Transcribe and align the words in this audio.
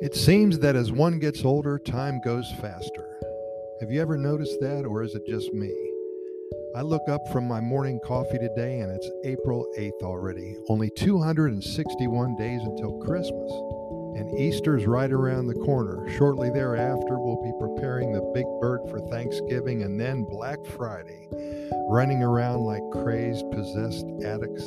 It 0.00 0.14
seems 0.14 0.60
that 0.60 0.76
as 0.76 0.92
one 0.92 1.18
gets 1.18 1.44
older, 1.44 1.76
time 1.76 2.20
goes 2.20 2.48
faster. 2.60 3.18
Have 3.80 3.90
you 3.90 4.00
ever 4.00 4.16
noticed 4.16 4.60
that, 4.60 4.84
or 4.86 5.02
is 5.02 5.16
it 5.16 5.26
just 5.26 5.52
me? 5.52 5.74
I 6.76 6.82
look 6.82 7.02
up 7.08 7.26
from 7.32 7.48
my 7.48 7.60
morning 7.60 7.98
coffee 8.04 8.38
today 8.38 8.78
and 8.78 8.92
it's 8.92 9.10
April 9.24 9.66
8th 9.76 10.02
already, 10.02 10.54
only 10.68 10.88
261 10.90 12.36
days 12.36 12.60
until 12.62 13.00
Christmas. 13.00 13.50
And 14.20 14.38
Easter's 14.38 14.86
right 14.86 15.10
around 15.10 15.48
the 15.48 15.54
corner. 15.54 16.08
Shortly 16.16 16.50
thereafter, 16.50 17.18
we'll 17.18 17.42
be 17.42 17.58
preparing 17.58 18.12
the 18.12 18.30
big 18.32 18.46
bird 18.60 18.88
for 18.88 19.00
Thanksgiving 19.10 19.82
and 19.82 20.00
then 20.00 20.22
Black 20.30 20.64
Friday, 20.76 21.26
running 21.88 22.22
around 22.22 22.60
like 22.60 22.82
crazed, 22.92 23.50
possessed 23.50 24.06
addicts 24.24 24.62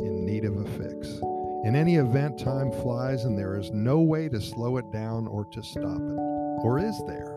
in 0.00 0.24
need 0.24 0.46
of 0.46 0.56
a 0.56 0.64
fix. 0.78 1.20
In 1.66 1.74
any 1.74 1.96
event, 1.96 2.38
time 2.38 2.70
flies 2.70 3.24
and 3.24 3.36
there 3.36 3.56
is 3.56 3.72
no 3.72 3.98
way 3.98 4.28
to 4.28 4.40
slow 4.40 4.76
it 4.76 4.92
down 4.92 5.26
or 5.26 5.44
to 5.46 5.64
stop 5.64 5.98
it. 5.98 6.16
Or 6.62 6.78
is 6.78 6.96
there? 7.08 7.36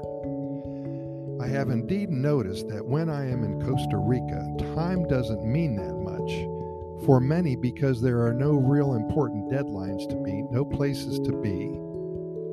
I 1.41 1.47
have 1.47 1.71
indeed 1.71 2.11
noticed 2.11 2.67
that 2.67 2.85
when 2.85 3.09
I 3.09 3.27
am 3.27 3.43
in 3.43 3.59
Costa 3.59 3.97
Rica, 3.97 4.75
time 4.75 5.07
doesn't 5.07 5.51
mean 5.51 5.75
that 5.77 5.95
much. 5.95 7.05
For 7.07 7.19
many, 7.19 7.55
because 7.55 8.03
there 8.03 8.23
are 8.23 8.33
no 8.35 8.51
real 8.51 8.93
important 8.93 9.51
deadlines 9.51 10.07
to 10.09 10.15
meet, 10.15 10.45
no 10.51 10.63
places 10.63 11.17
to 11.21 11.31
be, 11.41 11.71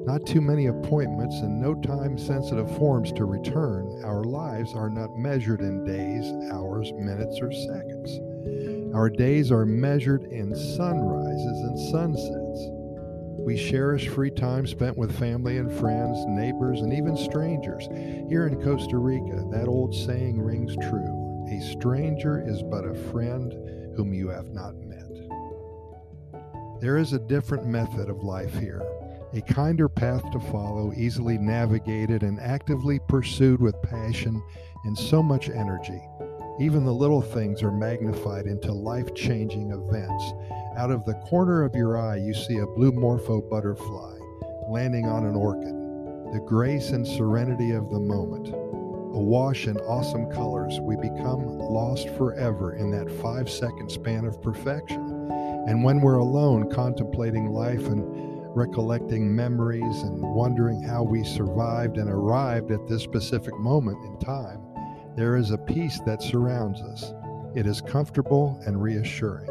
not 0.06 0.24
too 0.24 0.40
many 0.40 0.68
appointments, 0.68 1.40
and 1.40 1.60
no 1.60 1.74
time 1.74 2.16
sensitive 2.16 2.74
forms 2.78 3.12
to 3.12 3.26
return, 3.26 4.00
our 4.02 4.24
lives 4.24 4.72
are 4.72 4.88
not 4.88 5.14
measured 5.14 5.60
in 5.60 5.84
days, 5.84 6.24
hours, 6.50 6.90
minutes, 6.94 7.38
or 7.42 7.52
seconds. 7.52 8.18
Our 8.96 9.10
days 9.10 9.52
are 9.52 9.66
measured 9.66 10.24
in 10.32 10.56
sunrises 10.56 11.60
and 11.60 11.78
sunsets. 11.78 12.70
We 13.38 13.54
cherish 13.54 14.08
free 14.08 14.30
time 14.30 14.66
spent 14.66 14.96
with 14.96 15.18
family 15.18 15.58
and 15.58 15.70
friends, 15.70 16.24
neighbors, 16.26 16.80
and 16.80 16.94
even 16.94 17.14
strangers. 17.14 17.86
Here 18.30 18.46
in 18.46 18.62
Costa 18.62 18.96
Rica, 18.96 19.44
that 19.50 19.68
old 19.68 19.94
saying 19.94 20.40
rings 20.40 20.74
true 20.88 21.46
A 21.52 21.60
stranger 21.72 22.42
is 22.48 22.62
but 22.62 22.86
a 22.86 22.94
friend 23.12 23.52
whom 23.96 24.14
you 24.14 24.30
have 24.30 24.48
not 24.48 24.74
met. 24.76 25.12
There 26.80 26.96
is 26.96 27.12
a 27.12 27.18
different 27.18 27.66
method 27.66 28.08
of 28.08 28.24
life 28.24 28.54
here, 28.54 28.82
a 29.34 29.42
kinder 29.42 29.90
path 29.90 30.22
to 30.32 30.40
follow, 30.40 30.94
easily 30.96 31.36
navigated 31.36 32.22
and 32.22 32.40
actively 32.40 32.98
pursued 33.10 33.60
with 33.60 33.74
passion 33.82 34.42
and 34.86 34.96
so 34.96 35.22
much 35.22 35.50
energy. 35.50 36.00
Even 36.58 36.84
the 36.84 36.92
little 36.92 37.22
things 37.22 37.62
are 37.62 37.70
magnified 37.70 38.46
into 38.46 38.72
life 38.72 39.14
changing 39.14 39.72
events. 39.72 40.24
Out 40.76 40.90
of 40.90 41.04
the 41.04 41.14
corner 41.28 41.62
of 41.62 41.74
your 41.74 41.98
eye, 41.98 42.16
you 42.16 42.32
see 42.32 42.58
a 42.58 42.66
blue 42.66 42.92
morpho 42.92 43.42
butterfly 43.42 44.16
landing 44.68 45.06
on 45.06 45.24
an 45.24 45.36
orchid. 45.36 45.74
The 46.32 46.44
grace 46.44 46.90
and 46.90 47.06
serenity 47.06 47.70
of 47.72 47.90
the 47.90 48.00
moment. 48.00 48.48
Awash 48.48 49.66
in 49.66 49.76
awesome 49.78 50.30
colors, 50.30 50.80
we 50.80 50.96
become 50.96 51.46
lost 51.46 52.08
forever 52.10 52.74
in 52.74 52.90
that 52.90 53.10
five 53.22 53.48
second 53.48 53.90
span 53.90 54.24
of 54.24 54.42
perfection. 54.42 55.30
And 55.68 55.84
when 55.84 56.00
we're 56.00 56.16
alone 56.16 56.70
contemplating 56.70 57.52
life 57.52 57.86
and 57.86 58.04
recollecting 58.56 59.34
memories 59.34 60.02
and 60.02 60.20
wondering 60.20 60.82
how 60.82 61.02
we 61.02 61.24
survived 61.24 61.96
and 61.98 62.10
arrived 62.10 62.70
at 62.70 62.86
this 62.88 63.02
specific 63.02 63.56
moment 63.58 64.04
in 64.04 64.18
time, 64.18 64.60
there 65.16 65.36
is 65.36 65.50
a 65.50 65.56
peace 65.56 65.98
that 66.04 66.20
surrounds 66.20 66.82
us. 66.82 67.14
It 67.54 67.66
is 67.66 67.80
comfortable 67.80 68.60
and 68.66 68.82
reassuring. 68.82 69.48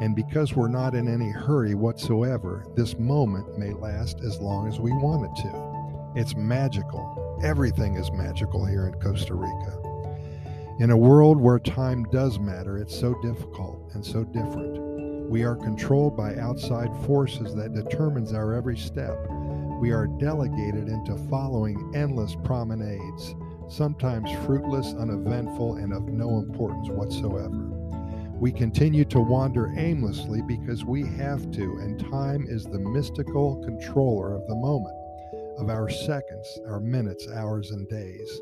And 0.00 0.16
because 0.16 0.56
we're 0.56 0.68
not 0.68 0.94
in 0.94 1.08
any 1.08 1.30
hurry 1.30 1.74
whatsoever, 1.74 2.64
this 2.74 2.98
moment 2.98 3.58
may 3.58 3.74
last 3.74 4.20
as 4.20 4.40
long 4.40 4.66
as 4.66 4.80
we 4.80 4.92
want 4.92 5.26
it 5.26 5.42
to. 5.42 6.18
It's 6.18 6.34
magical. 6.34 7.38
Everything 7.44 7.96
is 7.96 8.10
magical 8.12 8.64
here 8.64 8.86
in 8.86 8.94
Costa 8.94 9.34
Rica. 9.34 9.78
In 10.80 10.90
a 10.90 10.96
world 10.96 11.38
where 11.38 11.58
time 11.58 12.04
does 12.04 12.38
matter, 12.38 12.78
it's 12.78 12.98
so 12.98 13.14
difficult 13.20 13.90
and 13.92 14.04
so 14.04 14.24
different. 14.24 15.28
We 15.28 15.44
are 15.44 15.54
controlled 15.54 16.16
by 16.16 16.36
outside 16.36 16.90
forces 17.04 17.54
that 17.54 17.74
determines 17.74 18.32
our 18.32 18.54
every 18.54 18.78
step. 18.78 19.18
We 19.80 19.92
are 19.92 20.06
delegated 20.06 20.88
into 20.88 21.16
following 21.28 21.92
endless 21.94 22.36
promenades 22.42 23.34
sometimes 23.76 24.30
fruitless, 24.44 24.94
uneventful, 24.94 25.76
and 25.76 25.92
of 25.92 26.08
no 26.08 26.38
importance 26.38 26.88
whatsoever. 26.90 27.70
We 28.38 28.52
continue 28.52 29.04
to 29.06 29.20
wander 29.20 29.72
aimlessly 29.76 30.42
because 30.42 30.84
we 30.84 31.02
have 31.02 31.50
to, 31.52 31.62
and 31.80 31.98
time 31.98 32.46
is 32.48 32.64
the 32.64 32.78
mystical 32.78 33.62
controller 33.64 34.34
of 34.34 34.46
the 34.48 34.56
moment, 34.56 34.96
of 35.58 35.70
our 35.70 35.88
seconds, 35.88 36.60
our 36.68 36.80
minutes, 36.80 37.26
hours, 37.34 37.70
and 37.70 37.88
days. 37.88 38.40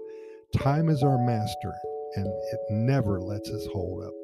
Time 0.56 0.88
is 0.88 1.03
our 1.03 1.19
master, 1.25 1.72
and 2.16 2.26
it 2.26 2.60
never 2.71 3.21
lets 3.21 3.48
us 3.50 3.66
hold 3.72 4.04
up. 4.04 4.15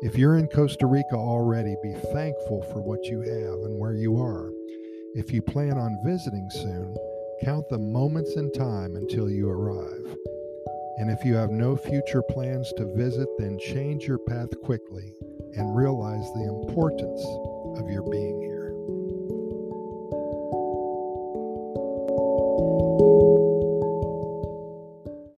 If 0.00 0.16
you're 0.16 0.38
in 0.38 0.46
Costa 0.46 0.86
Rica 0.86 1.16
already, 1.16 1.74
be 1.82 1.94
thankful 2.12 2.62
for 2.72 2.80
what 2.80 3.04
you 3.04 3.20
have 3.20 3.64
and 3.64 3.78
where 3.78 3.94
you 3.94 4.20
are. 4.20 4.50
If 5.14 5.32
you 5.32 5.42
plan 5.42 5.72
on 5.72 5.98
visiting 6.04 6.48
soon, 6.50 6.94
Count 7.42 7.68
the 7.68 7.78
moments 7.78 8.34
in 8.34 8.50
time 8.52 8.96
until 8.96 9.30
you 9.30 9.48
arrive. 9.48 10.16
And 10.98 11.08
if 11.08 11.24
you 11.24 11.34
have 11.36 11.50
no 11.50 11.76
future 11.76 12.22
plans 12.22 12.72
to 12.76 12.92
visit, 12.96 13.28
then 13.38 13.58
change 13.60 14.08
your 14.08 14.18
path 14.18 14.48
quickly 14.64 15.14
and 15.54 15.76
realize 15.76 16.32
the 16.32 16.48
importance 16.48 17.22
of 17.80 17.88
your 17.88 18.02
being 18.10 18.40
here. 18.40 18.57